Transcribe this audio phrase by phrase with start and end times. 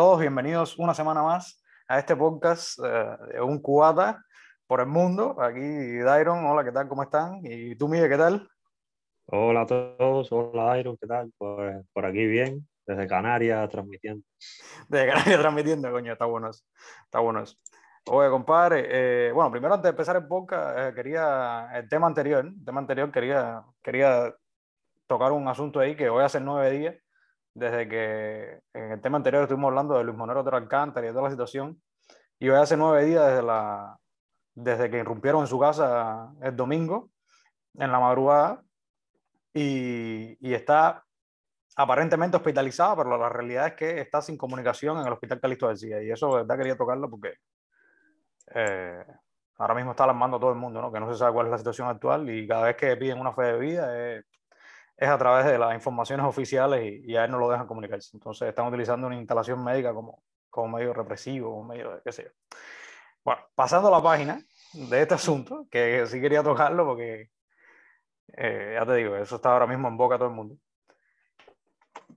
[0.00, 4.24] todos, bienvenidos una semana más a este podcast eh, de Un Cubata
[4.66, 5.36] por el Mundo.
[5.38, 6.88] Aquí Dairon, hola, ¿qué tal?
[6.88, 7.42] ¿Cómo están?
[7.44, 8.48] ¿Y tú, Miguel, qué tal?
[9.26, 11.30] Hola a todos, hola Dairon, ¿qué tal?
[11.36, 14.24] Pues por aquí bien, desde Canarias transmitiendo.
[14.88, 16.64] Desde Canarias transmitiendo, coño, está bueno eso.
[17.04, 17.56] Está bueno eso.
[18.06, 22.46] Oye, compadre, eh, bueno, primero antes de empezar el podcast, eh, quería, el tema anterior,
[22.46, 24.34] el tema anterior quería, quería
[25.06, 26.96] tocar un asunto ahí que hoy hace nueve días
[27.54, 31.24] desde que en el tema anterior estuvimos hablando de Luis Monero de Alcántara y toda
[31.24, 31.80] la situación,
[32.38, 33.98] y hoy hace nueve días desde, la,
[34.54, 37.10] desde que irrumpieron en su casa el domingo,
[37.74, 38.62] en la madrugada,
[39.52, 41.04] y, y está
[41.76, 46.02] aparentemente hospitalizada, pero la realidad es que está sin comunicación en el hospital Calixto García,
[46.02, 47.34] y eso de verdad quería tocarlo porque
[48.54, 49.04] eh,
[49.58, 50.92] ahora mismo está alarmando a todo el mundo, ¿no?
[50.92, 53.32] que no se sabe cuál es la situación actual, y cada vez que piden una
[53.32, 54.24] fe de vida es
[55.00, 58.10] es a través de las informaciones oficiales y, a él no lo dejan comunicarse.
[58.12, 62.24] Entonces están utilizando una instalación médica como, como medio represivo, como medio de qué sé
[62.24, 62.30] yo.
[63.24, 67.30] Bueno, pasando a la página de este asunto, que sí quería tocarlo porque,
[68.36, 70.56] eh, ya te digo, eso está ahora mismo en boca de todo el mundo.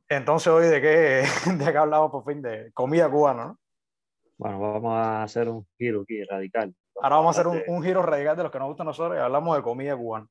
[0.09, 1.23] Entonces hoy de qué,
[1.58, 3.59] de qué hablamos por fin, de comida cubana, ¿no?
[4.38, 6.75] Bueno, vamos a hacer un giro aquí radical.
[7.02, 9.18] Ahora vamos a hacer un, un giro radical de los que nos gusta a nosotros
[9.18, 10.28] y hablamos de comida cubana.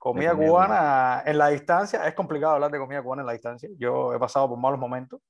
[0.00, 3.68] Comida, cubana en la distancia, es complicado hablar de comida cubana en la distancia.
[3.76, 5.20] Yo he pasado por malos momentos.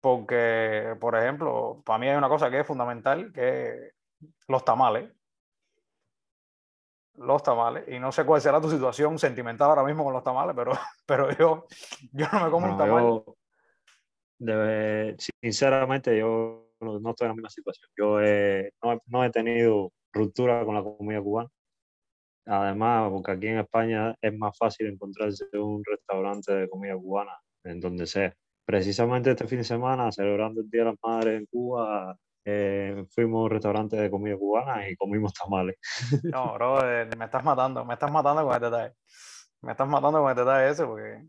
[0.00, 3.94] Porque, por ejemplo, para mí hay una cosa que es fundamental, que es
[4.48, 5.12] los tamales.
[7.16, 7.86] Los tamales.
[7.86, 10.72] Y no sé cuál será tu situación sentimental ahora mismo con los tamales, pero,
[11.06, 11.66] pero yo,
[12.12, 13.24] yo no me como un tamal.
[14.38, 17.90] debe, sinceramente, yo no, estoy en la misma situación.
[17.94, 18.20] Yo
[18.82, 21.50] no, no he tenido ruptura con la comida cubana
[22.46, 27.80] Además, porque aquí en España es más fácil encontrarse un restaurante de comida cubana en
[27.80, 28.34] donde sea.
[28.66, 33.40] Precisamente este fin de semana, celebrando el Día de las Madres en Cuba, eh, fuimos
[33.40, 35.76] a un restaurante de comida cubana y comimos tamales.
[36.34, 36.80] No, bro,
[37.16, 38.94] me estás matando, me estás matando con el detalle.
[39.62, 41.26] Me estás matando con el detalle ese porque,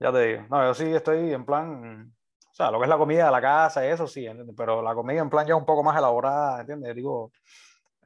[0.00, 2.14] ya te digo, no, yo sí estoy en plan,
[2.50, 5.20] o sea, lo que es la comida de la casa eso sí, pero la comida
[5.20, 6.94] en plan ya un poco más elaborada, ¿entiendes?
[6.94, 7.30] Digo,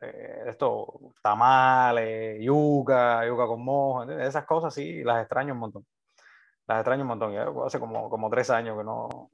[0.00, 5.86] eh, esto, tamales, yuca, yuca con mojo, esas cosas sí, las extraño un montón.
[6.66, 7.36] Las extraño un montón.
[7.66, 9.30] hace como, como tres años que no,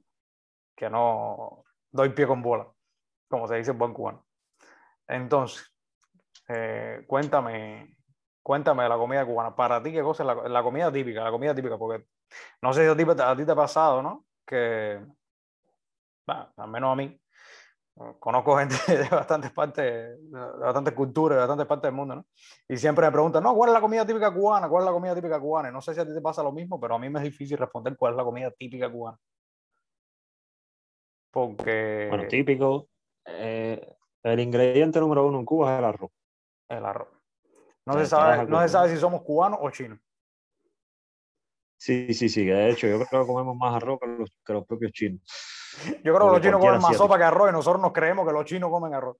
[0.75, 2.67] que no doy pie con bola,
[3.29, 4.25] como se dice en buen cubano.
[5.07, 5.73] Entonces,
[6.49, 7.95] eh, cuéntame,
[8.43, 9.55] cuéntame de la comida cubana.
[9.55, 11.23] Para ti, ¿qué cosa es la, la comida típica?
[11.23, 12.05] La comida típica, porque
[12.61, 14.25] no sé si a ti, a te ha pasado, ¿no?
[14.45, 14.99] Que,
[16.25, 17.19] bueno, al menos a mí,
[18.19, 22.25] conozco gente de bastantes partes, de bastantes culturas, de bastantes partes del mundo, ¿no?
[22.67, 24.69] Y siempre me preguntan, no, ¿cuál es la comida típica cubana?
[24.69, 25.71] ¿Cuál es la comida típica cubana?
[25.71, 27.57] no sé si a ti te pasa lo mismo, pero a mí me es difícil
[27.57, 29.17] responder cuál es la comida típica cubana.
[31.31, 32.07] Porque...
[32.09, 32.87] Bueno, típico,
[33.25, 36.11] eh, el ingrediente número uno en Cuba es el arroz.
[36.69, 37.09] El arroz.
[37.85, 39.99] No, se sabe, no se sabe si somos cubanos o chinos.
[41.77, 42.43] Sí, sí, sí.
[42.43, 45.21] De hecho, yo creo que comemos más arroz que los, que los propios chinos.
[46.03, 48.33] Yo creo que los chinos comen más sopa que arroz y nosotros nos creemos que
[48.33, 49.17] los chinos comen arroz.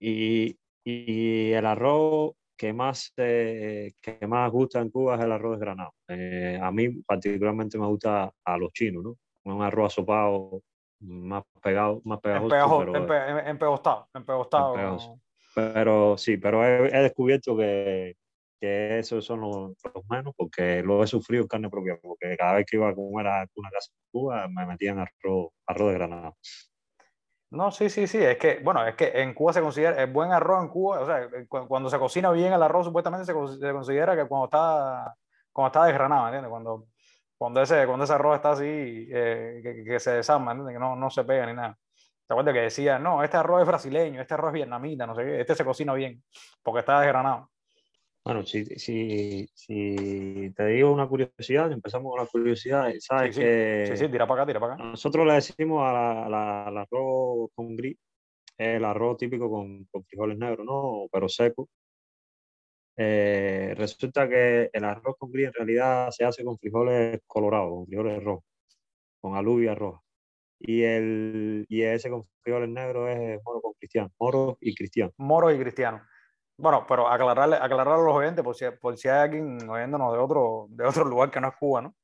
[0.00, 5.58] Y, y el arroz que más, eh, que más gusta en Cuba es el arroz
[5.58, 5.94] granado.
[6.08, 9.16] Eh, a mí particularmente me gusta a los chinos, ¿no?
[9.44, 10.62] Un arroz asopado
[11.00, 12.94] más pegado, más pegajoso.
[13.46, 15.18] empegostado, empegostado.
[15.54, 18.16] Pero sí, pero he descubierto que,
[18.62, 19.72] que esos son los,
[20.08, 23.46] menos, porque lo he sufrido carne propia, porque cada vez que iba a comer a
[23.56, 26.32] una casa en Cuba me metían arroz, arroz de granada.
[27.50, 30.30] No, sí, sí, sí, es que, bueno, es que en Cuba se considera, el buen
[30.30, 31.28] arroz en Cuba, o sea,
[31.66, 35.12] cuando se cocina bien el arroz, supuestamente se, considera que cuando está,
[35.52, 36.48] cuando está desgranado, ¿entiendes?
[36.48, 36.86] Cuando,
[37.36, 40.76] cuando, ese, cuando ese arroz está así, eh, que, se desarma, ¿entiendes?
[40.76, 41.76] Que no, no se pega ni nada.
[42.28, 45.24] ¿Te acuerdas que decía, no, este arroz es brasileño, este arroz es vietnamita, no sé
[45.24, 46.22] qué, este se cocina bien,
[46.62, 47.51] porque está desgranado?
[48.24, 53.84] Bueno, si, si, si te digo una curiosidad, empezamos con la curiosidad, sabes sí, que...
[53.88, 54.84] Sí, sí, tira para acá, tira para acá.
[54.84, 56.32] Nosotros le decimos al
[56.78, 57.96] arroz con gris,
[58.56, 61.08] el arroz típico con, con frijoles negros, ¿no?
[61.10, 61.68] Pero seco.
[62.96, 67.86] Eh, resulta que el arroz con gris en realidad se hace con frijoles colorados, con
[67.86, 68.44] frijoles rojos,
[69.20, 70.00] con alubia roja.
[70.60, 75.10] Y, el, y ese con frijoles negros es moro con cristiano, moro y cristiano.
[75.16, 76.02] Moro y cristiano.
[76.62, 80.18] Bueno, pero aclararle, aclararle a los oyentes, por si, por si hay alguien oyéndonos de
[80.20, 81.94] otro, de otro lugar que no es Cuba, ¿no?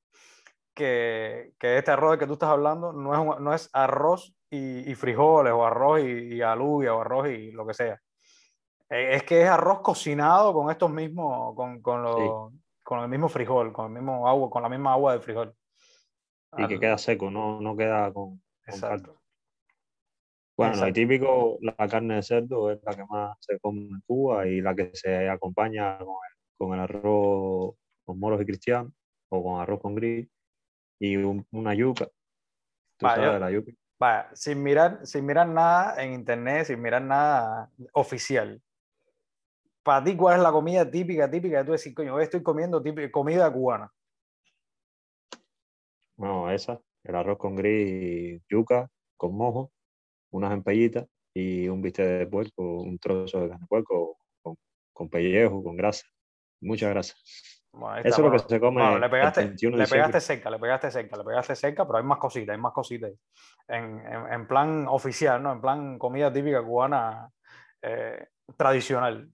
[0.74, 4.90] Que, que este arroz de que tú estás hablando no es, no es arroz y,
[4.90, 8.00] y, frijoles, o arroz y, y, alubia, o arroz y lo que sea.
[8.90, 13.72] E, es que es arroz cocinado con estos mismos, con, con, con el mismo frijol,
[13.72, 15.54] con el mismo agua, con la misma agua del frijol.
[16.56, 19.17] y que queda seco, no, no queda con, con
[20.66, 20.74] carne.
[20.74, 20.80] Exacto.
[20.80, 24.46] Bueno, y típico, la carne de cerdo es la que más se come en Cuba
[24.46, 27.74] y la que se acompaña con el, con el arroz
[28.04, 28.92] con moros y cristianos
[29.30, 30.28] o con arroz con gris
[30.98, 32.06] y un- una yuca.
[32.96, 33.16] Tú Vaya.
[33.16, 33.72] sabes de la yuca.
[34.00, 38.60] Vaya, sin mirar, sin mirar nada en internet, sin mirar nada oficial.
[39.82, 41.58] Para ti, ¿cuál es la comida típica, típica?
[41.58, 43.90] de Tú decís, coño, hoy estoy comiendo típica, comida cubana.
[46.16, 49.72] Bueno, esa, el arroz con gris, yuca con mojo,
[50.30, 54.56] unas empellitas y un bistec de puerco, un trozo de carne de puerco con,
[54.92, 56.06] con pellejo, con grasa,
[56.60, 57.14] mucha grasa.
[57.72, 60.20] Bueno, Eso es lo que se come Bueno, le el pegaste, 21 de le pegaste
[60.20, 63.12] cerca, le pegaste cerca, le pegaste cerca, pero hay más cositas, hay más cositas.
[63.68, 65.52] En, en- en plan oficial, ¿no?
[65.52, 67.30] En plan comida típica cubana
[67.82, 68.26] eh,
[68.56, 69.30] tradicional.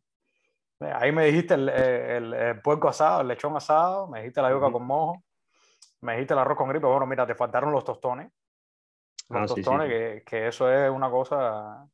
[0.80, 4.50] Eh, Ahí me dijiste el, el- el puerco asado, el lechón asado, me dijiste la
[4.50, 4.72] yuca Ujú.
[4.78, 5.22] con mojo,
[6.02, 6.86] me dijiste el arroz con gripe.
[6.86, 8.30] Bueno, mira, te faltaron los tostones.
[9.28, 9.92] Los Ah, sí, sí, tostones, sí.
[9.92, 11.88] Que, que eso es una cosa.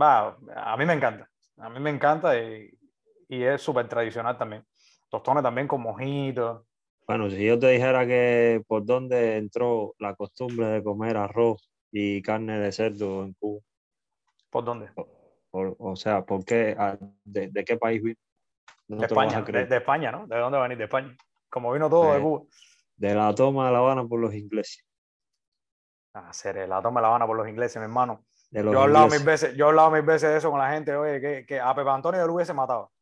[0.00, 1.28] Va, a mí me encanta.
[1.58, 2.70] A mí me encanta y,
[3.28, 4.64] y es súper tradicional también.
[5.08, 6.64] Tostones también con mojitos.
[7.06, 12.22] Bueno, si yo te dijera que por dónde entró la costumbre de comer arroz y
[12.22, 13.60] carne de cerdo en Cuba,
[14.50, 14.90] ¿Por dónde?
[15.50, 18.16] o, o sea, ¿por qué, a- de, de qué país vino?
[18.88, 20.26] No de España, de, de España, ¿no?
[20.26, 20.78] ¿De dónde venir?
[20.78, 21.16] De España.
[21.50, 22.42] Como vino todo de Cuba.
[22.96, 24.84] De la toma de La Habana por los ingleses.
[26.14, 28.24] Ah, seré, la toma de La Habana por los ingleses, mi hermano.
[28.50, 29.24] De Yo he hablado mil ingleses.
[29.24, 31.74] veces, yo he hablado mil veces de eso con la gente, oye, que, que a
[31.74, 32.92] Pepe Antonio yo lo hubiese matado.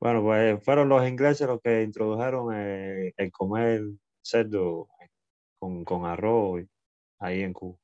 [0.00, 3.82] Bueno, pues fueron los ingleses los que introdujeron eh, el comer
[4.22, 4.88] cerdo
[5.58, 6.62] con, con arroz
[7.20, 7.78] ahí en Cuba.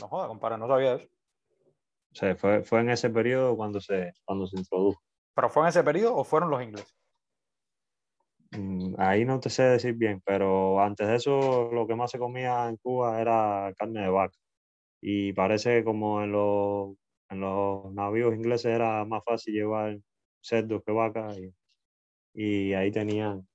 [0.00, 1.06] No joda, compadre, no sabía eso.
[2.12, 5.02] O sea, fue, fue en ese periodo cuando se, cuando se introdujo.
[5.34, 6.97] ¿Pero fue en ese periodo o fueron los ingleses?
[8.50, 12.18] Mm, Ahí no te sé decir bien, pero antes de eso lo que más se
[12.18, 14.36] comía en Cuba era carne de vaca.
[15.02, 16.96] Y parece que como en los,
[17.30, 19.98] en los navíos ingleses era más fácil llevar
[20.42, 21.54] cerdos que vacas y,
[22.34, 23.48] y ahí tenían,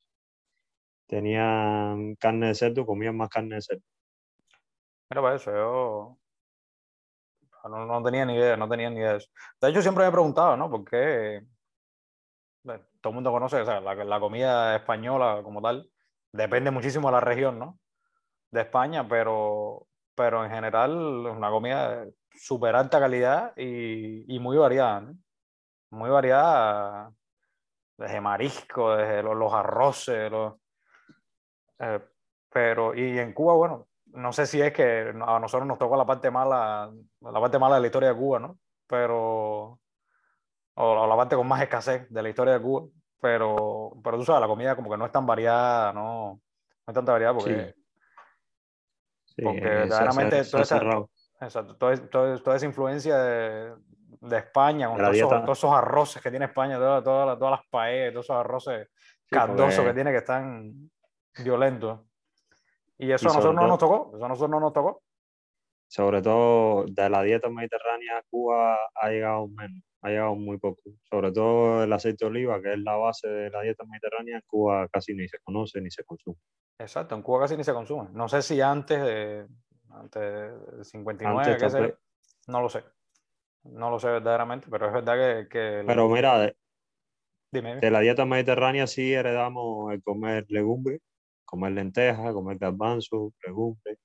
[1.07, 3.83] tenían carne de cerdo, comían más carne de cerdo.
[5.09, 6.17] Mira, para eso, yo
[7.69, 9.29] no, no tenía ni idea, no tenía ni idea de eso.
[9.61, 10.69] De hecho, siempre me he preguntado, ¿no?
[10.69, 11.41] ¿Por qué
[13.03, 15.89] todo el mundo conoce, o sea, la, la comida española como tal,
[16.31, 17.77] depende muchísimo de la región, ¿no?
[18.49, 24.39] De España, pero, pero en general es una comida de súper alta calidad y, y
[24.39, 25.17] muy variada, ¿no?
[25.89, 27.11] Muy variada,
[27.97, 30.53] desde marisco, desde los, los arroces, los,
[31.79, 31.99] eh,
[32.49, 36.05] pero, y en Cuba, bueno, no sé si es que a nosotros nos tocó la
[36.05, 36.89] parte mala,
[37.19, 38.57] la parte mala de la historia de Cuba, ¿no?
[38.87, 39.81] Pero,
[40.75, 42.87] o, la parte con más escasez de la historia de Cuba,
[43.19, 46.41] pero, pero tú sabes, la comida como que no es tan variada, no, no
[46.87, 47.75] hay tanta variedad porque,
[49.25, 51.07] Sí, porque eh, verdaderamente toda
[51.77, 53.75] toda, toda- toda esa influencia de,
[54.21, 57.67] de España, con todos esos, todos esos arroces que tiene España, todas, todas, todas las
[57.69, 58.89] paellas, todos esos arroces
[59.25, 60.91] Sí, cardosos porque- que tiene que están
[61.43, 61.99] violentos.
[62.97, 64.73] Y eso Y a nosotros sobre no todo- nos tocó, eso a nosotros no nos
[64.73, 65.01] tocó.
[65.87, 70.81] sobre todo de la dieta mediterránea, Cuba ha llegado menos, ha llegado muy poco.
[71.09, 74.43] Sobre todo el aceite de oliva, que es la base de la dieta mediterránea, en
[74.45, 76.37] Cuba casi ni se conoce ni se consume.
[76.77, 78.09] Exacto, en Cuba casi ni se consume.
[78.11, 79.47] No sé si antes de,
[79.91, 81.97] antes del 59, Antes tal
[82.47, 82.83] no lo sé.
[83.63, 85.83] No lo sé verdaderamente, pero es verdad que...
[85.87, 86.57] Pero mira, de,
[87.49, 87.77] dime.
[87.77, 90.99] de la dieta mediterránea sí heredamos el comer legumbres,
[91.45, 93.97] comer lentejas, comer garbanzos, legumbres.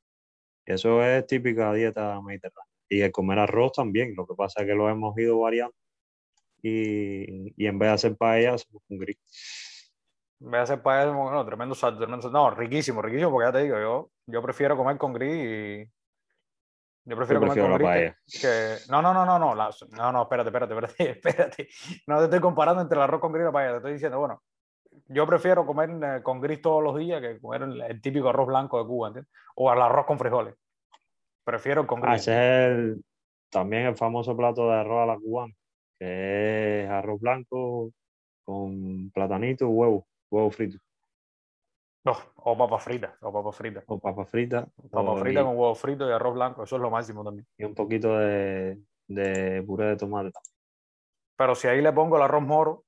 [0.65, 2.73] Eso es típica dieta mediterránea.
[2.89, 5.75] Y el comer arroz también, lo que pasa es que lo hemos ido variando
[6.63, 9.19] y, y en vez de hacer paella, hacemos un gris.
[10.41, 12.39] Voy a hacer para eso, no, tremendo salto, tremendo salto.
[12.39, 15.91] No, riquísimo, riquísimo, porque ya te digo, yo, yo prefiero comer con gris y...
[17.05, 20.13] Yo prefiero comer prefiero con gris que, que- No, no, no, no, no, la- no,
[20.13, 21.69] no, espérate, espérate, espérate, espérate.
[22.07, 24.19] No te estoy comparando entre el arroz con gris y la paella, te estoy diciendo,
[24.19, 24.43] bueno,
[25.07, 28.47] yo prefiero comer eh, con gris todos los días que comer el, el típico arroz
[28.49, 29.33] blanco de Cuba, ¿entiendes?
[29.55, 30.55] O el arroz con frijoles.
[31.45, 32.23] Prefiero con Ah, gris.
[32.23, 33.05] ese es el-
[33.51, 35.55] también el famoso plato de arroz a la cubana,
[35.99, 37.91] que es arroz blanco
[38.45, 40.79] con platanito huevo, huevo frito,
[42.05, 43.85] No, o papas fritas, o papas fritas.
[43.87, 47.25] o papas fritas, Papas fritas con huevo frito y arroz blanco, eso es lo máximo
[47.25, 47.47] también.
[47.59, 50.31] y un poquito de, de puré de tomate.
[51.37, 52.85] Pero si ahí le pongo el arroz moro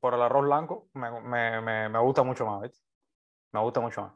[0.00, 2.78] por el arroz blanco, me, me, me, me gusta mucho más, ¿viste?
[3.52, 4.12] Me gusta mucho más.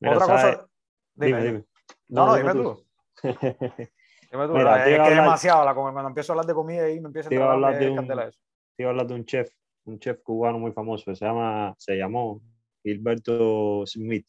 [0.00, 0.56] Mira, Otra ¿sabes?
[0.56, 0.68] cosa.
[1.14, 1.64] Dime, dime.
[2.08, 2.84] No, no, dime tú.
[4.36, 4.54] Dime tú.
[4.54, 5.64] Mira, es que hablar- demasiado.
[5.64, 8.38] La, cuando empiezo a hablar de comida y me empieza a hablar de un- eso.
[8.76, 9.50] Te iba a hablar de un chef,
[9.84, 12.42] un chef cubano muy famoso, se llama, se llamó
[12.82, 14.28] Gilberto Smith,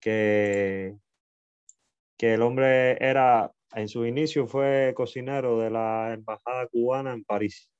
[0.00, 0.96] que,
[2.18, 7.70] que el hombre era, en su inicio fue cocinero de la embajada cubana en París.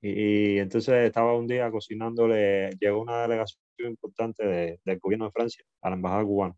[0.00, 5.90] Y, entonces estaba un día cocinándole, llegó una delegación importante del gobierno de Francia a
[5.90, 6.54] la embajada cubana,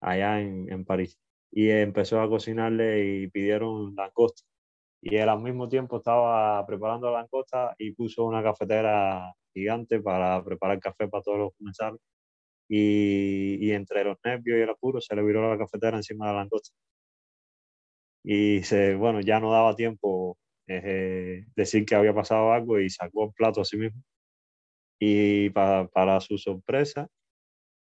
[0.00, 1.18] allá en, en París.
[1.50, 4.42] Y empezó a cocinarle y pidieron langosta.
[5.02, 10.44] Y él al mismo tiempo estaba preparando la langosta y puso una cafetera gigante para
[10.44, 12.00] preparar café para todos los comensales.
[12.68, 16.32] Y, y, entre los nervios y el apuro se le viró la cafetera encima de
[16.34, 16.74] la langosta.
[18.24, 23.24] Y se, bueno, ya no daba tiempo eh, decir que había pasado algo y sacó
[23.26, 24.02] el plato a sí mismo.
[25.00, 27.08] Y para, para su sorpresa,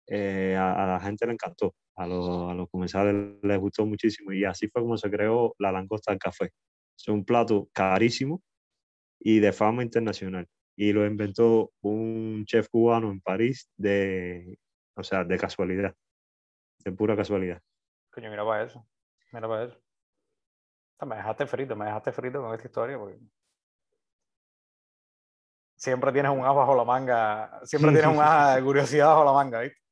[0.06, 4.44] eh, a, la gente le encantó, a los, a los comensales les gustó muchísimo y
[4.44, 6.50] así fue como se creó la langosta del café.
[6.96, 8.42] Es un plato carísimo
[9.20, 10.46] y de fama internacional
[10.76, 14.58] y lo inventó un chef cubano en París de,
[14.94, 15.94] o sea, de casualidad,
[16.84, 17.60] de pura casualidad.
[18.10, 18.86] Coño, mira para eso,
[19.32, 19.80] mira para eso.
[21.06, 23.18] Me dejaste frito, me dejaste frito con esta historia porque
[25.76, 29.32] siempre tienes un as bajo la manga, siempre tienes un as de curiosidad bajo la
[29.32, 29.85] manga, ¿viste?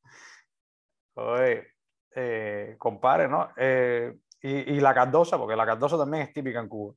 [1.15, 1.67] Oye,
[2.15, 3.51] eh, compare, ¿no?
[3.57, 6.95] Eh, y, y, la cardosa, porque la cardosa también es típica en Cuba.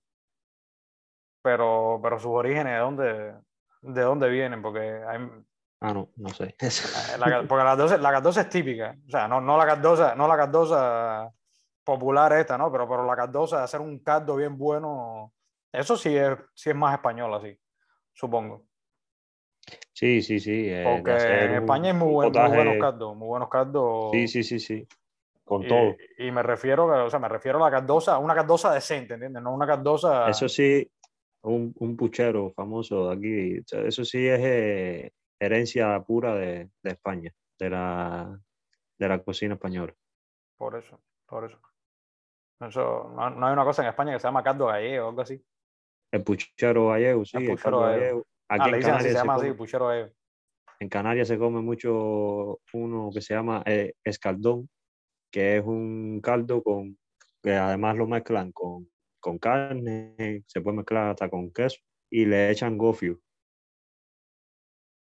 [1.42, 3.34] Pero, pero sus orígenes, ¿de dónde,
[3.82, 4.62] de dónde vienen?
[4.62, 5.20] Porque hay,
[5.80, 6.56] Ah, no, no sé.
[6.60, 6.70] Eh,
[7.20, 8.96] la, porque la cardosa, la cardosa es típica.
[9.08, 11.32] O sea, no, no la cardosa, no la cardosa
[11.84, 12.72] popular esta, ¿no?
[12.72, 15.34] Pero, pero la cardosa de hacer un caldo bien bueno,
[15.72, 17.58] eso sí es, sí es más español así,
[18.14, 18.67] supongo.
[19.94, 20.70] Sí, sí, sí.
[20.70, 24.12] Eh, Porque en España hay muy, buen, muy, buenos caldos, muy buenos caldos.
[24.12, 24.88] Sí, sí, sí, sí.
[25.44, 25.96] Con y, todo.
[26.20, 29.42] Y me refiero, o sea, me refiero a la cardosa, una cardosa decente, ¿entiendes?
[29.42, 30.30] No una cardosa.
[30.30, 30.88] Eso sí,
[31.42, 33.64] un, un puchero famoso de aquí.
[33.88, 38.40] Eso sí es eh, herencia pura de, de, España, de la,
[38.98, 39.94] de la cocina española.
[40.58, 41.60] Por eso, por eso.
[42.60, 45.22] Eso, no, no, hay una cosa en España que se llama caldo gallego o algo
[45.22, 45.42] así.
[46.12, 47.38] El puchero gallego, sí.
[47.38, 48.26] El puchero el gallego.
[48.50, 50.10] Aquí ah, en Canarias se, llama come, así, puchero gallego.
[50.80, 54.70] En Canarias se come mucho uno que se llama eh, escaldón,
[55.32, 56.98] que es un caldo con
[57.42, 58.90] que además lo mezclan con,
[59.20, 63.20] con carne, se puede mezclar hasta con queso y le echan gofio.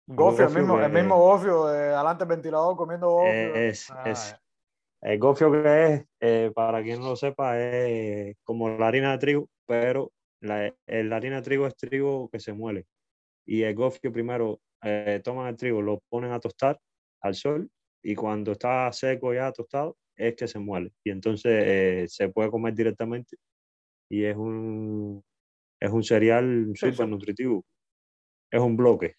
[0.07, 3.55] Gofio, el mismo, que, el mismo gofio de adelante ventilador comiendo gofio.
[3.55, 4.35] Es, ah, es,
[5.01, 9.17] el gofio que es, eh, para quien no lo sepa, es como la harina de
[9.17, 12.85] trigo, pero la, la, harina de trigo es trigo que se muele.
[13.45, 16.79] Y el gofio primero eh, toman el trigo, lo ponen a tostar
[17.21, 17.69] al sol
[18.01, 20.91] y cuando está seco ya tostado es que se muele.
[21.03, 23.37] Y entonces eh, se puede comer directamente
[24.09, 25.23] y es un,
[25.79, 27.65] es un cereal súper sí, nutritivo.
[28.51, 29.15] Es un bloque.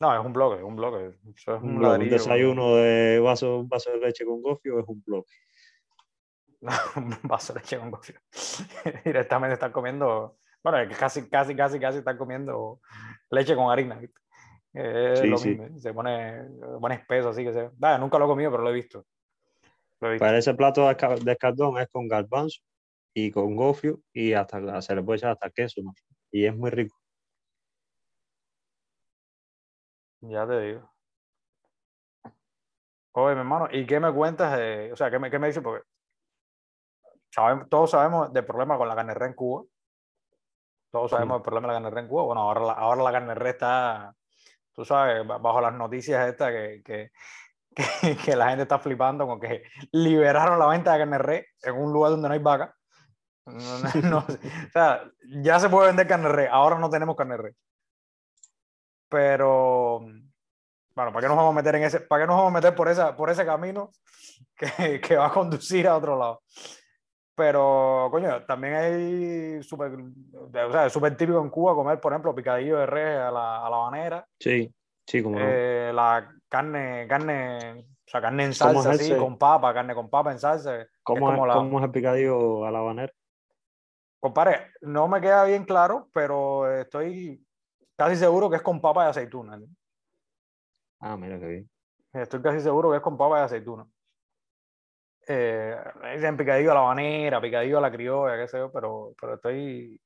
[0.00, 1.16] No, es un bloque, es un bloque.
[1.34, 4.80] Eso es un, un, bloque, un desayuno de vaso, un vaso de leche con gofio
[4.80, 5.32] es un bloque.
[6.96, 8.20] un vaso de leche con gofio.
[9.04, 10.38] Directamente están comiendo,
[10.70, 12.80] bueno, casi, casi, casi, casi están comiendo
[13.30, 14.00] leche con harina.
[14.72, 15.50] Es sí, lo sí.
[15.50, 16.42] mismo, se pone,
[16.80, 17.70] pone espeso, así que se...
[17.74, 19.06] Vaya, nunca lo he comido, pero lo he visto.
[20.00, 20.26] Lo he visto.
[20.26, 22.60] Para ese plato de escaldón es con garbanzo
[23.14, 25.94] y con gofio y hasta se le puede echar hasta queso, ¿no?
[26.32, 26.96] Y es muy rico.
[30.22, 30.92] Ya te digo.
[33.12, 34.58] Oye, mi hermano, ¿y qué me cuentas?
[34.58, 35.62] De, o sea, ¿qué me, qué me dices?
[35.62, 35.86] Porque
[37.30, 39.64] sabemos, todos sabemos del problema con la carne en Cuba.
[40.90, 41.38] Todos sabemos sí.
[41.38, 42.22] del problema de la carne red en Cuba.
[42.24, 44.14] Bueno, ahora la, ahora la carne red está,
[44.72, 47.10] tú sabes, bajo las noticias estas que, que,
[48.00, 49.62] que, que, la gente está flipando con que
[49.92, 52.74] liberaron la venta de carne red en un lugar donde no hay vaca.
[53.46, 55.04] No, no, no, o sea,
[55.42, 57.52] ya se puede vender carne red, ahora no tenemos carne red.
[59.08, 62.54] Pero, bueno, ¿para qué nos vamos a meter en ese, para qué nos vamos a
[62.54, 63.92] meter por, esa, por ese camino
[64.56, 66.42] que, que va a conducir a otro lado?
[67.36, 72.78] Pero, coño, también hay súper, o sea, súper típico en Cuba comer, por ejemplo, picadillo
[72.78, 74.26] de res a la, a la habanera.
[74.40, 74.74] Sí,
[75.06, 75.96] sí, como eh, no.
[75.96, 80.38] La carne, carne, o sea, carne en salsa, así, con papa, carne con papa en
[80.38, 80.86] salsa.
[81.02, 81.54] ¿Cómo es, como la...
[81.54, 83.12] ¿Cómo es el picadillo a la habanera?
[84.18, 87.46] Compadre, no me queda bien claro, pero estoy
[87.96, 89.58] casi seguro que es con papa y aceituna.
[89.58, 89.66] ¿sí?
[91.00, 91.70] Ah, mira qué bien.
[92.14, 93.86] Estoy casi seguro que es con papa y aceituna.
[95.28, 95.76] Eh,
[96.14, 100.00] dicen picadillo a la habanera, picadillo a la criolla, qué sé yo, pero, pero estoy...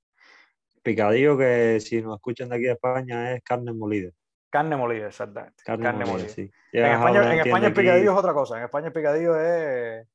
[0.83, 4.11] Picadillo que si nos escuchan de aquí de España es carne molida.
[4.49, 5.63] Carne molida, exactamente.
[5.63, 6.51] Carne, carne molida, molida, sí.
[6.73, 8.19] En España, en España el picadillo aquí...
[8.19, 8.57] es otra cosa.
[8.57, 10.09] En España el picadillo es,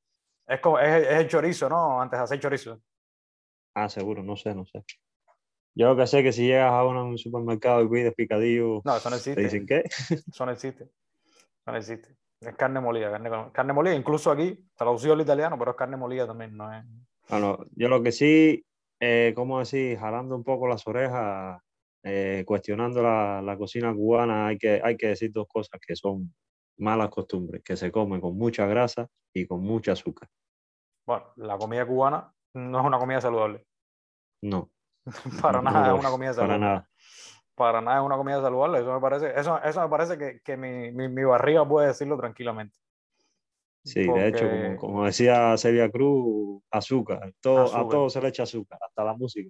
[0.47, 2.01] es, como, es, es el chorizo, ¿no?
[2.01, 2.81] Antes de hacer chorizo.
[3.75, 4.83] Ah, seguro, no sé, no sé.
[5.75, 8.97] Yo lo que sé es que si llegas a un supermercado y pides picadillo, no,
[8.97, 9.35] eso no existe.
[9.35, 9.83] ¿te dicen qué?
[10.31, 10.85] Eso no existe.
[10.85, 12.15] Eso no existe.
[12.41, 16.27] Es carne molida, carne, carne molida, incluso aquí, traducido al italiano, pero es carne molida
[16.27, 16.85] también, no es.
[17.29, 18.63] Bueno, yo lo que sí,
[18.99, 19.97] eh, ¿cómo decir?
[19.97, 21.61] Jalando un poco las orejas,
[22.03, 26.33] eh, cuestionando la, la, cocina cubana, hay que, hay que decir dos cosas que son
[26.77, 30.29] malas costumbres, que se come con mucha grasa y con mucha azúcar.
[31.05, 33.65] Bueno, la comida cubana no es una comida saludable.
[34.41, 34.69] No.
[35.41, 36.59] para nada es una comida saludable.
[36.59, 36.89] Para nada.
[37.55, 38.79] Para nada es una comida saludable.
[38.79, 42.17] Eso me parece, eso, eso me parece que, que mi, mi, mi, barriga puede decirlo
[42.17, 42.77] tranquilamente.
[43.83, 44.21] Sí, Porque...
[44.21, 47.33] de hecho, como, como, decía Celia Cruz, azúcar.
[47.39, 47.85] Todo, azúcar.
[47.85, 49.49] A todo se le echa azúcar, hasta la música.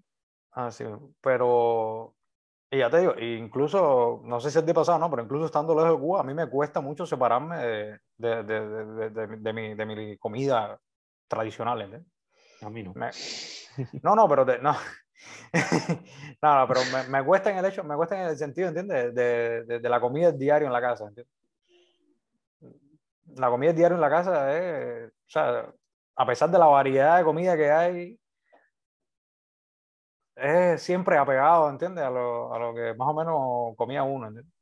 [0.52, 0.86] Ah, sí,
[1.22, 2.16] pero
[2.76, 5.10] y ya te digo, incluso, no sé si es de pasado, ¿no?
[5.10, 9.28] Pero incluso estando lejos de Cuba, a mí me cuesta mucho separarme de, de, de,
[9.38, 10.80] de, mi, de mi comida
[11.28, 12.12] tradicional, ¿entiendes?
[12.62, 12.94] A mí no.
[12.94, 13.12] Me...
[14.04, 14.76] No, no, pero no.
[16.42, 19.14] no, no, pero me, me, cuesta en el hecho, me cuesta en el sentido, ¿entiendes?
[19.14, 21.34] De, de, de la comida diario en la casa, ¿entiendes?
[23.36, 25.74] La comida diario en la casa es, o sea,
[26.16, 28.20] a pesar de la variedad de comida que hay,
[30.36, 32.04] es siempre apegado, ¿entiendes?
[32.04, 34.54] A lo, a lo que más o menos comía uno, ¿entiendes?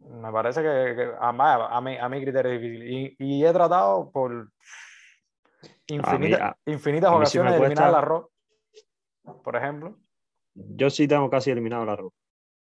[0.00, 2.88] Me parece que, que a, a, mi, a mi criterio es difícil.
[2.90, 4.50] Y, y he tratado por
[5.88, 6.34] mí,
[6.66, 8.26] infinitas mí ocasiones de eliminar el arroz,
[9.42, 9.98] por ejemplo.
[10.54, 12.12] Yo sí tengo casi eliminado el arroz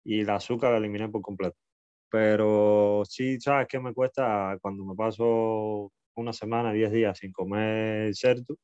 [0.05, 1.57] y el azúcar la eliminé por completo.
[2.11, 8.15] Pero sí, ¿sabes qué me cuesta cuando me paso una semana, 10 días sin comer
[8.15, 8.57] cerdo?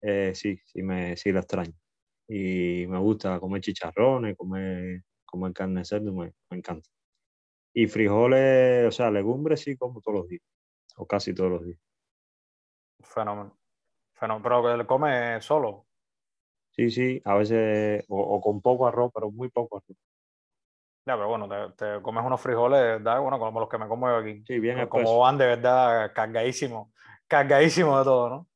[0.00, 1.74] Eh, sí, sí, me, sí lo extraño.
[2.28, 6.88] Y me gusta comer chicharrones, comer, comer carne de cerdo, me, me encanta.
[7.74, 10.42] Y frijoles, o sea, legumbres sí como todos los días,
[10.96, 11.78] o casi todos los días.
[13.02, 13.58] Fenómeno.
[14.14, 14.42] Fenómeno.
[14.42, 15.85] Pero le come solo.
[16.76, 19.96] Sí, sí, a veces, o, o con poco arroz, pero muy poco arroz.
[21.06, 23.20] Ya, pero bueno, te, te comes unos frijoles, ¿verdad?
[23.20, 24.42] Bueno, como los que me como yo aquí.
[24.46, 26.92] Sí, bien Como van de verdad cargadísimo.
[27.28, 28.48] Cargadísimo de todo, ¿no?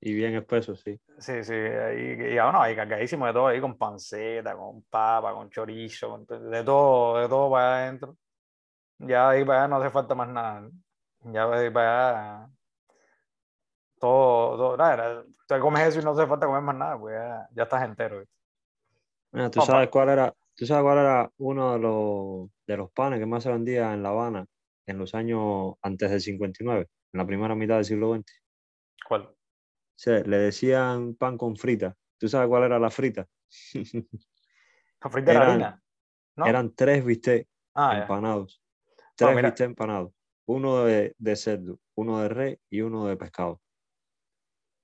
[0.00, 0.98] Y bien espeso, sí.
[1.18, 5.48] Sí, sí, ahí, y bueno, ahí cargadísimo de todo, ahí con panceta, con papa, con
[5.50, 8.16] chorizo, con de todo, de todo para adentro.
[8.98, 10.62] Ya ahí para allá no hace falta más nada.
[10.62, 11.32] ¿no?
[11.32, 12.53] Ya ahí para allá
[14.04, 17.48] todo, todo nada, te comes eso y no hace falta comer más nada, pues ya,
[17.54, 18.24] ya estás entero.
[19.32, 19.66] Mira, ¿tú Opa.
[19.66, 23.42] sabes cuál era, tú sabes cuál era uno de los, de los panes que más
[23.42, 24.46] se vendía en La Habana
[24.86, 28.24] en los años antes del 59, en la primera mitad del siglo XX?
[29.08, 29.34] ¿Cuál?
[29.96, 31.96] Sí, le decían pan con frita.
[32.18, 33.26] ¿Tú sabes cuál era la frita?
[35.02, 35.82] La frita de la Eran- harina.
[36.36, 36.46] ¿no?
[36.46, 38.02] Eran tres bistecs ah, ya.
[38.02, 38.62] empanados.
[39.14, 39.48] Tres mira.
[39.48, 40.12] bistecs empanados.
[40.46, 43.60] Uno de, de cerdo, uno de res y uno de pescado.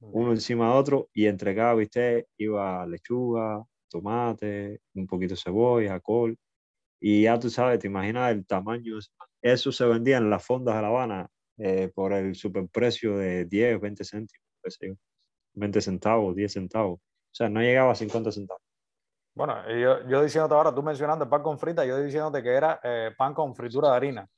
[0.01, 6.01] Uno encima de otro y entre cada bistec iba lechuga, tomate, un poquito de cebolla,
[6.01, 6.37] col.
[7.01, 8.99] Y ya tú sabes, te imaginas el tamaño.
[9.43, 13.81] Eso se vendía en las fondas de La Habana eh, por el superprecio de 10,
[13.81, 14.95] 20 céntimos, qué sé yo.
[15.55, 16.99] 20 centavos, 10 centavos.
[16.99, 18.63] O sea, no llegaba a 50 centavos.
[19.35, 22.81] Bueno, yo, yo diciéndote ahora, tú mencionando el pan con frita, yo diciéndote que era
[22.83, 24.29] eh, pan con fritura de harina.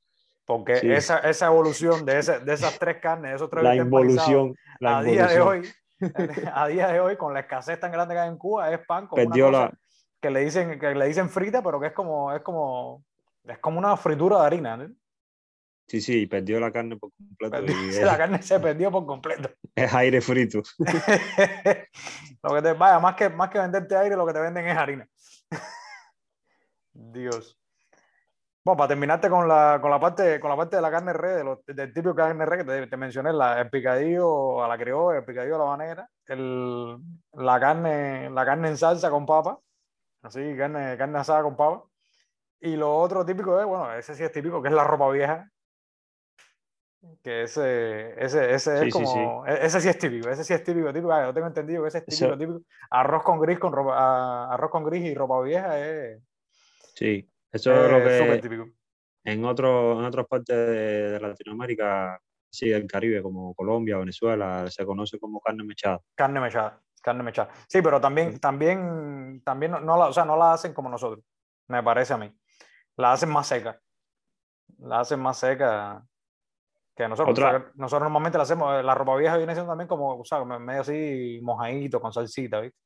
[0.44, 0.90] Porque Sí.
[0.92, 4.98] esa, esa evolución de, ese, de esas tres carnes, de esos tres La involución, la
[4.98, 5.62] a día de hoy,
[6.54, 9.06] a día de hoy, con la escasez tan grande que hay en Cuba, es pan
[9.06, 9.72] con una Perdió cosa la,
[10.20, 13.04] que le dicen, que le dicen frita, pero que es como, es como,
[13.44, 14.76] es como una fritura de harina.
[14.76, 14.88] ¿no?
[15.86, 17.56] sí, sí, perdió la carne por completo.
[17.56, 19.50] Perdió- la carne se perdió por completo.
[19.76, 20.62] es aire frito.
[22.42, 24.76] lo que te, vaya, más que, más que venderte aire, lo que te venden es
[24.76, 25.08] harina.
[26.92, 27.58] Dios.
[28.64, 31.36] Bueno, para terminarte con la, con la, parte, con la parte de la carne red,
[31.38, 34.78] de los- del típico carne red que te, te mencioné, la, el picadillo a la
[34.78, 36.96] criolla, el picadillo a la habanera, el,
[37.32, 39.58] la, carne, la carne en salsa con papa,
[40.22, 41.82] así, carne, carne asada con papa.
[42.60, 45.48] Y lo otro típico es, bueno, ese sí es típico, que es la ropa vieja.
[47.24, 50.54] Que ese, ese, ese Sí, es sí, como, e- ese sí es típico, ese sí
[50.54, 52.60] es típico, típico, ah, yo tengo entendido que ese es típico, típico.
[52.90, 56.22] Arroz con gris con ropa, arroz con gris y ropa vieja es,
[56.94, 58.68] Sí, eso es lo súper que típico.
[59.24, 64.84] en, otro, en otras partes de, de Latinoamérica, sí, del Caribe, como Colombia, Venezuela, se
[64.84, 66.00] conoce como carne mechada.
[66.14, 67.50] Carne mechada, carne mechada.
[67.68, 71.24] Sí, pero también, también, también no, no la, o sea, no la hacen como nosotros,
[71.68, 72.32] me parece a mí.
[72.96, 73.80] La hacen más seca.
[74.78, 76.04] La hacen más seca
[76.94, 77.32] que nosotros.
[77.38, 80.24] Otra- O sea, nosotros normalmente la hacemos, la ropa vieja viene siendo también como, o
[80.24, 82.76] sea, medio así mojadito, con salsita, ¿viste?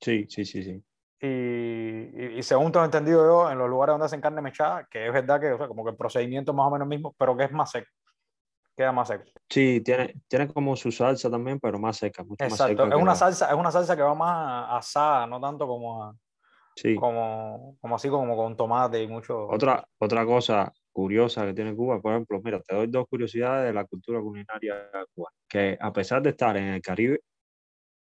[0.00, 0.84] Sí, sí, sí, sí.
[1.24, 5.12] Y, y, según tengo entendido yo, en los lugares donde hacen carne mechada, que es
[5.12, 7.44] verdad que, o sea, como que el procedimiento es más o menos mismo, pero que
[7.44, 7.86] es más seco.
[8.76, 9.24] Queda más seco.
[9.48, 12.72] Sí, tiene, tiene como su salsa también, pero más seca, mucho más Exacto.
[12.72, 15.66] seca Es que una la- salsa, es una salsa que va más asada, no tanto
[15.66, 16.14] como a,
[16.74, 16.96] Sí.
[16.96, 19.46] como, como así como con tomate y mucho.
[19.46, 22.00] Otra, otra cosa curiosas que tiene Cuba.
[22.00, 25.36] Por ejemplo, mira, te doy dos curiosidades de la cultura culinaria cubana.
[25.48, 27.20] Que a pesar de estar en el Caribe,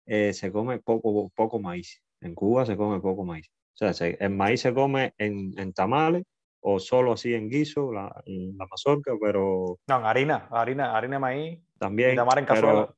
[0.04, 2.02] eh, se come poco, poco maíz.
[2.26, 3.48] En Cuba se come poco maíz.
[3.48, 6.24] O sea, se- el maíz se come en, en tamales
[6.60, 11.16] o solo así en guiso, la, en la mazorca, pero No, en harina, harina, harina
[11.16, 12.18] de maíz y también.
[12.18, 12.46] en.
[12.48, 12.96] Pero,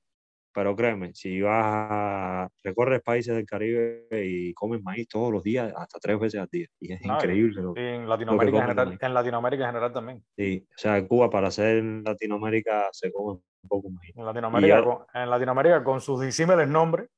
[0.55, 5.73] pero créeme, si vas a recorres países del Caribe y comes maíz todos los días,
[5.77, 6.67] hasta tres veces al día.
[6.81, 7.63] Y es No, y- increíble.
[7.63, 10.25] lo- Y en Latinoamérica, en comen general, en Latinoamérica en general también.
[10.37, 10.67] sí.
[10.71, 14.17] O sea, en Cuba, para ser Latinoamérica, se come un poco maíz.
[14.17, 17.09] En Latinoamérica, con, en Latinoamérica con sus disímiles nombres,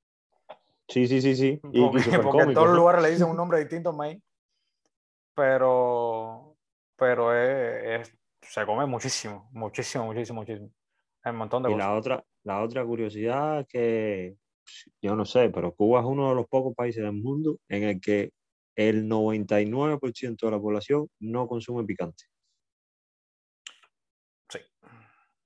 [0.90, 1.60] Sí, sí, sí, sí.
[1.72, 4.20] Y, porque, en todos los lugares le dicen un nombre distinto maíz,
[5.34, 6.56] pero,
[6.96, 10.70] pero es, es- se come muchísimo, muchísimo, muchísimo, muchísimo.
[11.22, 11.86] Hay un montón de Y cosas.
[11.86, 14.36] la otra, la otra curiosidad que
[15.02, 18.00] yo no sé, pero Cuba es uno de los pocos países del mundo en el
[18.00, 18.32] que
[18.76, 22.24] el 99% de la población no consume picante.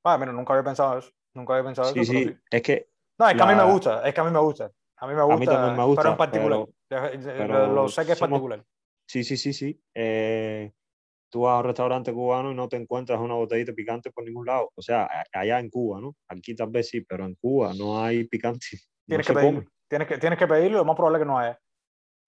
[0.06, 1.10] Ah, mira, nunca había pensado eso.
[1.32, 2.36] Nunca había pensado Sí, eso, sí, sí.
[2.50, 4.70] es que No, es que a mí me gusta, es que a mí me gusta.
[5.04, 6.64] A mí me gusta, mí también me gusta, pero en particular.
[6.88, 8.64] pero- pero lo sé que es somos- particular.
[9.06, 9.80] sí, sí, sí, sí.
[9.94, 10.72] eh,
[11.30, 14.46] tú vas a un restaurante cubano y no te encuentras una botellita picante por ningún
[14.46, 14.70] lado.
[14.76, 16.14] O sea, allá en Cuba, ¿no?
[16.28, 18.66] Aquí tal vez sí, pero en Cuba no hay picante.
[19.06, 19.64] Tienes que pedirlo.
[19.88, 21.60] Tienes que, tienes que pedirlo y lo más probable es que no haya.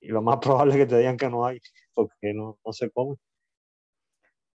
[0.03, 1.59] y lo más probable es que te digan que no hay,
[1.95, 3.17] porque no, no se come.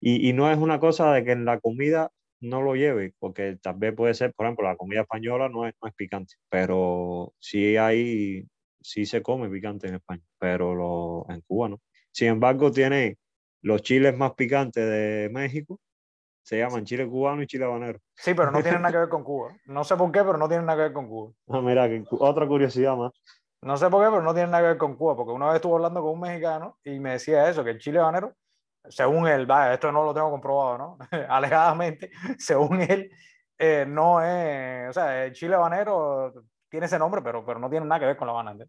[0.00, 3.58] Y, y no es una cosa de que en la comida no lo lleve, porque
[3.62, 7.34] tal vez puede ser, por ejemplo, la comida española no es, no es picante, pero
[7.38, 8.46] sí hay,
[8.80, 11.80] sí se come picante en España, pero lo, en Cuba no.
[12.12, 13.18] Sin embargo, tiene
[13.62, 15.78] los chiles más picantes de México,
[16.42, 18.00] se llaman chile cubano y chile habanero.
[18.14, 19.54] Sí, pero no tiene nada que ver con Cuba.
[19.66, 21.32] No sé por qué, pero no tiene nada que ver con Cuba.
[21.48, 23.12] Ah, mira, que otra curiosidad más.
[23.62, 25.56] No sé por qué, pero no tiene nada que ver con Cuba, porque una vez
[25.56, 28.34] estuve hablando con un mexicano y me decía eso, que el chile habanero,
[28.88, 30.98] según él, vaya, esto no lo tengo comprobado, ¿no?
[31.28, 33.10] Alegadamente, según él,
[33.58, 36.32] eh, no es, o sea, el chile habanero
[36.68, 38.38] tiene ese nombre, pero, pero no tiene nada que ver con la.
[38.40, 38.68] ¿entiendes?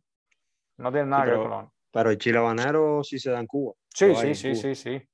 [0.77, 1.71] No tiene nada Sí, que ver pero- con la Habana.
[1.93, 3.73] Pero el chile habanero sí se da en Cuba.
[3.93, 4.61] Sí, sí, sí, Cuba.
[4.61, 5.07] sí, sí.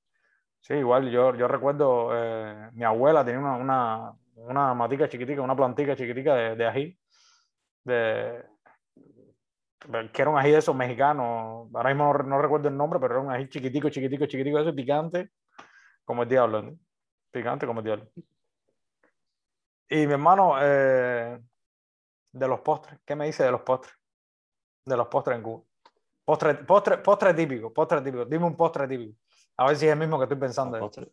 [0.61, 5.55] Sí, igual yo, yo recuerdo, eh, mi abuela tenía una, una, una matica chiquitica, una
[5.55, 6.99] plantica chiquitica de, de ají,
[7.83, 8.43] de,
[9.79, 13.15] que era un ají de esos mexicanos, ahora mismo no, no recuerdo el nombre, pero
[13.15, 15.31] era un ají chiquitico, chiquitico, chiquitico, eso picante,
[16.03, 16.77] como el diablo, ¿no?
[17.31, 18.07] Picante como el diablo.
[19.89, 21.39] Y mi hermano, eh,
[22.31, 23.95] de los postres, ¿qué me dice de los postres?
[24.85, 25.63] De los postres en Cuba.
[26.25, 28.25] Postre, postre, postre típico, postre típico.
[28.25, 29.17] Dime un postre típico.
[29.57, 30.77] A ver si es el mismo que estoy pensando.
[30.77, 31.09] Los postres.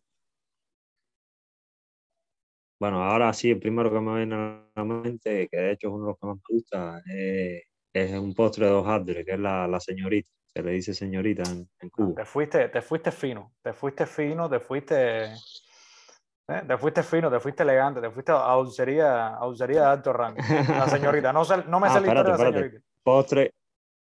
[2.77, 5.93] Bueno, ahora sí, el primero que me viene a la mente, que de hecho es
[5.93, 7.63] uno de los que más me gusta, eh,
[8.03, 10.29] es un postre de hojaldre, que es la, la señorita.
[10.47, 12.15] Se le dice señorita en, en Cuba.
[12.15, 16.61] Te fuiste, te fuiste fino, te fuiste fino, te fuiste, ¿eh?
[16.67, 20.37] te fuiste fino, te fuiste elegante, te fuiste a dulcería, a dulcería de alto rango.
[20.69, 22.77] La señorita, no, sé, no me Ah, historia de la señorita.
[23.03, 23.53] Postre,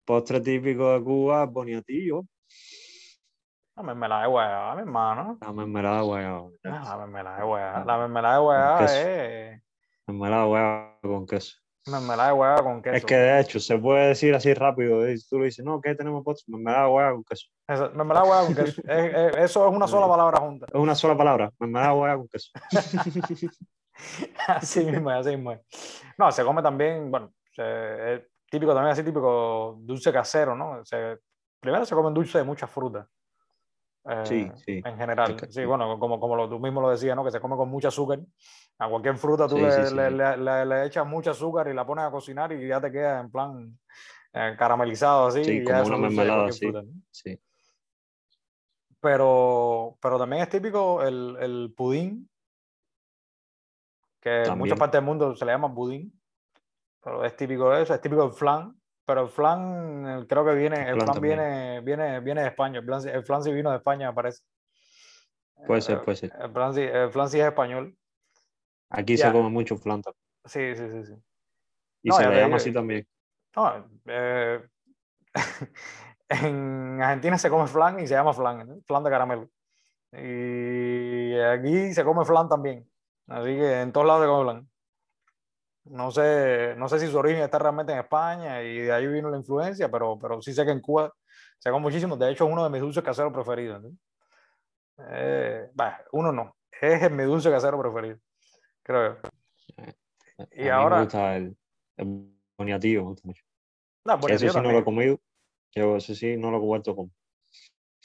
[0.04, 2.22] postre típico de Cuba, boniatillo,
[3.76, 5.38] La mermelada de guayaba, mi hermano.
[5.40, 6.48] la mermelada de guayaba.
[6.64, 7.84] Ah, La mermelada de guayaba.
[7.84, 9.62] La mermelada de guayaba es
[10.06, 11.58] Mermelada de guayaba con queso.
[11.90, 12.96] Mermelada de guayaba con queso.
[12.96, 15.08] Es que de hecho se puede decir así rápido.
[15.10, 16.44] y Tú le dices, no, ¿qué tenemos postre?
[16.52, 17.46] Mermelada de guayaba con queso.
[17.68, 18.82] Eso, mermelada de guayaba con queso.
[18.88, 20.66] Es- es- eso es una sola palabra junta.
[20.68, 22.50] Es una sola palabra, mermelada de guayaba con queso.
[24.46, 25.60] Así mismo, así mismo.
[26.16, 30.84] No, se come también, bueno, se- es típico también, así típico dulce casero, ¿no?
[30.84, 31.18] Se-
[31.60, 33.06] primero se comen dulce de muchas frutas.
[34.08, 34.82] Eh, Sí, sí.
[34.84, 35.36] En general.
[35.50, 37.24] Sí, bueno, como, como lo, tú mismo lo decías, ¿no?
[37.24, 38.20] Que se come con mucho azúcar.
[38.78, 39.94] A cualquier fruta tú Sí, le, sí, sí.
[39.94, 42.90] le- le- le- le echas mucho azúcar y la pones a cocinar y ya te
[42.90, 43.78] queda en plan
[44.32, 45.44] eh, caramelizado así.
[45.44, 46.92] Sí, y como una mermelada, fruta, ¿no?
[47.10, 47.38] Sí.
[49.00, 52.28] Pero, pero también es típico el, el pudín,
[54.20, 54.58] que en También.
[54.58, 56.12] muchas partes del mundo se le llama pudín,
[57.02, 58.79] pero es típico de eso, es típico el flan,
[59.10, 62.84] pero el flan eh, creo que viene, el flan viene, viene, viene de España, el
[62.84, 64.40] flan, sí- el flan sí vino de España, me parece.
[65.66, 66.32] Puede Eh, ser, puede ser.
[66.40, 67.96] El flan sí, el flan sí es español.
[68.88, 70.22] Aquí se come mucho flan también.
[70.44, 71.14] Sí, sí, sí, sí.
[72.04, 73.04] Y No, se le llama así también.
[73.56, 74.62] No, eh,
[76.28, 79.50] en Argentina se come flan y se llama flan, flan de caramelo.
[80.12, 82.88] Y aquí se come flan también.
[83.26, 84.69] Así que en todos lados se come flan.
[85.84, 89.30] No sé, no sé si su origen está realmente en España y de ahí vino
[89.30, 91.12] la influencia, pero, pero sí sé que en Cuba
[91.58, 92.16] se come muchísimo.
[92.16, 93.82] De hecho, es uno de mis dulces caseros preferidos.
[93.82, 93.90] ¿no?
[95.10, 98.18] Eh, bah, uno no, es mi dulce casero preferido,
[98.82, 99.28] creo yo.
[100.52, 101.56] Y a mí ahora- me gusta el,
[101.96, 103.42] el boniatillo, me gusta mucho.
[104.04, 104.84] No, eso sí no lo he también.
[104.84, 105.18] comido.
[105.72, 107.12] Yo eso sí no lo he vuelto a comer.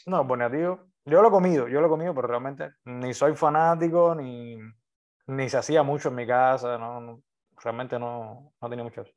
[0.06, 4.16] No, boniatillo, Yo lo he comido, yo lo he comido, pero realmente ni soy fanático,
[4.16, 4.58] ni,
[5.28, 7.22] ni se hacía mucho en mi casa, no, no-
[7.64, 9.14] realmente no, no tenía mucho eso.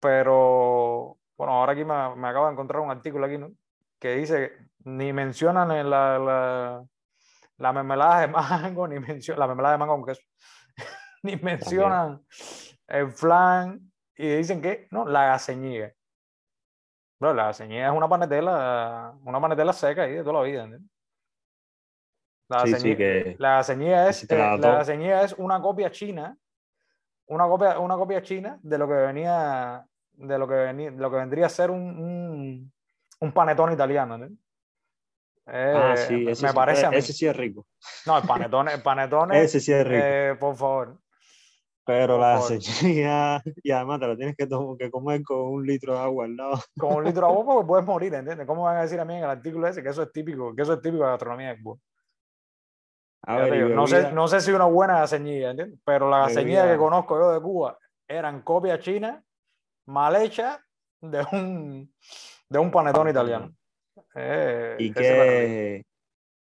[0.00, 3.52] Pero, bueno, ahora aquí me, me acabo de encontrar un artículo aquí, ¿no?
[3.98, 4.52] Que dice,
[4.84, 6.84] ni mencionan en la, la,
[7.58, 10.22] la mermelada de mango, ni mencionan, la mermelada de mango con queso,
[11.22, 12.24] ni mencionan
[12.88, 15.92] el flan, y dicen que, no, la gaseñiga.
[17.20, 20.90] Bro, la gaseñiga es una panetela, una panetela seca ahí de toda la vida, ¿entiendes?
[22.48, 26.36] La Sí, sí, que- la gaseñiga es, eh, la to- gaseñiga es una copia china,
[27.26, 31.10] una copia, una copia china de lo que venía, de lo que venía, de lo
[31.10, 32.72] que vendría a ser un, un,
[33.20, 34.18] un panetón italiano.
[35.46, 36.96] Ah, Eh, sí, ese, me sí, parece a mí.
[36.96, 37.66] ese sí es rico.
[38.06, 40.04] No, el panetón, el panetón Ese sí es rico.
[40.04, 40.98] eh, por favor.
[41.84, 45.94] Pero por la gaseñiga, y además te lo tienes que, que comer con un litro
[45.94, 46.60] de agua al lado.
[46.78, 48.46] Con un litro de agua porque puedes morir, ¿entiendes?
[48.46, 50.62] ¿Cómo van a decir a mí en el artículo ese que eso es típico, que
[50.62, 51.76] eso es típico de la gastronomía de Cuba?
[53.24, 55.78] A ver, digo, no, sé, no sé si una buena ¿entiendes?
[55.84, 59.22] Pero la gaseñilla que conozco yo de Cuba eran copia china
[59.86, 60.64] mal hecha
[61.00, 61.94] de un,
[62.48, 63.54] de un panetón italiano.
[64.14, 65.84] Eh, ¿Y qué,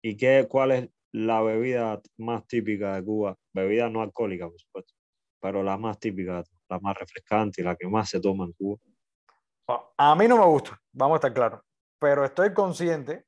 [0.02, 3.36] y qué, cuál es la bebida más típica de Cuba?
[3.52, 4.94] Bebida no alcohólica, por supuesto,
[5.40, 8.78] pero la más típica, la más refrescante y la que más se toma en Cuba.
[9.96, 11.62] A mí no me gusta, vamos a estar claros,
[11.98, 13.24] pero estoy consciente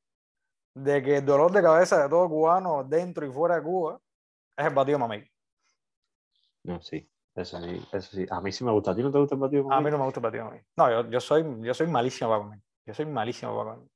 [0.74, 4.00] de que el dolor de cabeza de todo cubano dentro y fuera de Cuba
[4.56, 5.24] es el batido mamey.
[6.64, 8.26] No, sí, eso sí, eso sí.
[8.30, 8.92] A mí sí me gusta.
[8.92, 9.64] ¿A ti no te gusta el batido?
[9.64, 9.84] A mamey?
[9.84, 10.60] mí no me gusta el batido mamey.
[10.76, 12.58] No, yo, yo soy, yo soy malísimo para comer.
[12.86, 13.88] Yo soy malísimo para comer.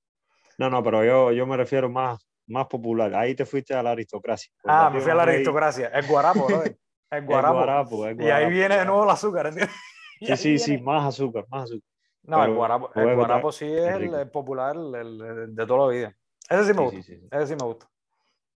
[0.58, 3.14] No, no, pero yo, yo me refiero más, más popular.
[3.14, 4.50] Ahí te fuiste a la aristocracia.
[4.64, 5.88] El Ah, me fui a la aristocracia.
[5.88, 6.62] El guarapo, ¿no?
[6.62, 6.76] El
[7.10, 7.54] El guarapo.
[7.54, 8.86] guarapo, el Y ahí guarapo, viene de guarapo.
[8.90, 9.76] nuevo el azúcar, ¿entiendes?
[10.20, 11.88] Sí, sí, sí, viene- más azúcar, más azúcar.
[12.24, 15.54] No, el pero guarapo, luego el guarapo sí es el, el popular el, el- el
[15.54, 16.16] de toda la vida.
[16.48, 17.02] Ese sí me gusta.
[17.02, 17.28] sí, sí.
[17.30, 17.88] Ese sí me gusta.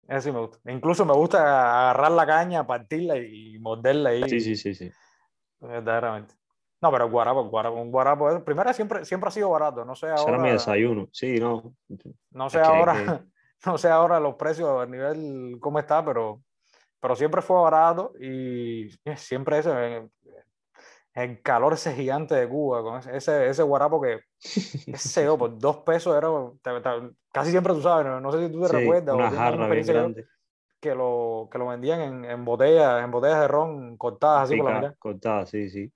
[0.09, 0.59] Ese sí me gusta.
[0.71, 1.41] Incluso me gusta
[1.89, 4.29] agarrar la caña, partirla y morderla ahí.
[4.29, 4.91] Sí, sí, sí, sí.
[5.61, 6.35] Verdaderamente.
[6.81, 8.45] No, pero guarapo, guarapo, un guarapo.
[8.45, 9.85] Primero siempre, siempre ha sido barato.
[9.85, 10.53] No sé Ese era mi ahora.
[10.53, 11.09] desayuno.
[11.13, 11.75] Sí, no.
[12.31, 12.93] No sé Es que- ahora.
[12.93, 13.25] que-
[13.65, 16.43] No sé ahora los precios a nivel cómo está, pero,
[17.01, 19.71] pero siempre fue barato y siempre ese.
[19.73, 20.09] eh,
[21.15, 24.21] El calor ese gigante de Cuba, con ese, ese, ese guarapo que,
[24.85, 26.29] qué sé yo, por dos pesos era,
[26.63, 29.31] te- te- casi siempre tú sabes, no, no sé si tú te sí, recuerdas una
[29.31, 30.27] jarra bien grande.
[30.81, 34.67] que lo, que lo vendían en, en botellas, en botellas de ron cortadas así por
[34.67, 34.99] la pica- mitad.
[34.99, 35.93] cortada, sí, sí.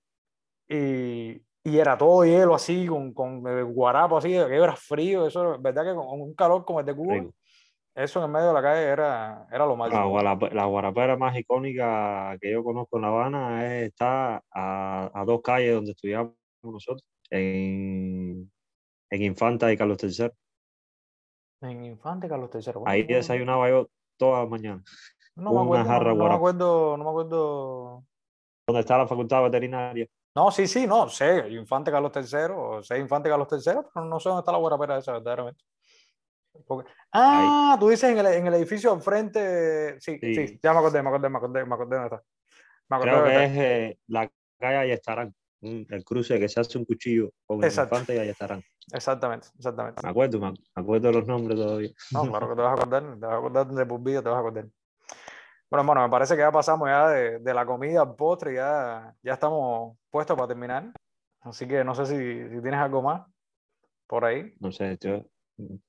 [0.69, 5.59] Y, y era todo hielo así, con, con el guarapo así, que era frío, eso,
[5.61, 7.35] verdad que con un calor como el de Cuba, rico.
[7.95, 10.11] eso en medio de la calle era, era lo La, máximo.
[10.11, 15.25] guarapa- la guarapera más icónica que yo conozco en La Habana es- está a, a
[15.25, 18.51] dos calles donde estudiamos nosotros, en,
[19.11, 20.31] en Infanta y Carlos III.
[21.63, 22.73] En Infante Carlos III.
[22.75, 24.85] bueno, Ahí desayunaba yo todas las mañanas.
[25.37, 28.05] no me acuerdo, jarra no, no me acuerdo, no me acuerdo.
[28.67, 30.07] Donde está la facultad veterinaria.
[30.35, 34.21] No, sí, sí, no, sé, Infante Carlos III, o sé Infante Carlos III, pero no
[34.21, 35.65] sé dónde está la guarapera esa, verdaderamente.
[36.67, 40.61] Porque- Ah, tú dices en el, en el edificio al frente, sí, sí, Sí.
[40.63, 42.25] ya me acordé, me acordé, me acordé, me acordé dónde está.
[42.89, 43.55] Me acordé Creo dónde que está.
[43.55, 47.65] es eh, la calle Ayestarán, un- el cruce que se hace un cuchillo con el
[47.67, 47.95] Exacto.
[47.95, 48.63] Infante y Ayestarán.
[48.93, 50.03] Exactamente, exactamente.
[50.03, 51.91] Me acuerdo, me, acuerdo de los nombres todavía.
[52.13, 54.29] No, claro que te vas a acordar, te vas a acordar de por vida, te
[54.29, 54.67] vas a acordar.
[55.71, 59.15] Bueno, hermano, me parece que ya pasamos ya de, de la comida al postre, ya,
[59.23, 60.93] ya estamos puestos para terminar.
[61.43, 63.23] Así que no sé si, si tienes algo más
[64.09, 64.53] por ahí.
[64.59, 65.25] No sé, yo,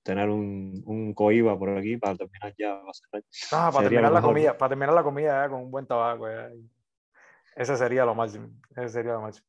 [0.04, 2.76] tener un, un coiba por aquí para terminar ya.
[2.76, 5.72] va a ser- Ah, para terminar la comida, para terminar la comida ya con un
[5.72, 6.30] buen tabaco.
[6.30, 6.52] ya.
[7.56, 8.50] Ese sería lo máximo.
[8.76, 9.48] Ese sería lo máximo.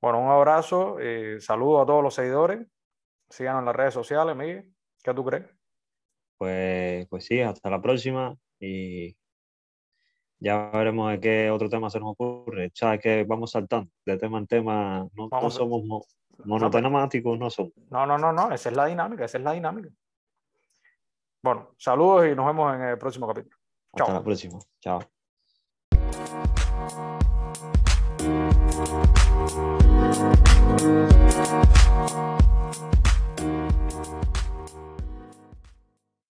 [0.00, 2.66] Bueno, un abrazo, eh, saludo a todos los seguidores,
[3.28, 5.46] síganos en las redes sociales, Miguel, ¿qué tú crees?
[6.36, 9.16] Pues, pues sí, hasta la próxima y
[10.38, 12.70] ya veremos qué otro tema se nos ocurre.
[12.74, 15.84] Ya es que vamos saltando de tema en tema, no, no somos
[17.36, 17.72] no somos.
[17.90, 19.90] No, no, no, no, esa es la dinámica, esa es la dinámica.
[21.42, 23.56] Bueno, saludos y nos vemos en el próximo capítulo.
[23.92, 24.58] Hasta la próxima.
[24.80, 25.00] Chao.